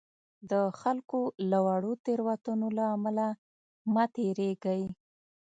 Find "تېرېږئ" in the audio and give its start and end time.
4.15-4.83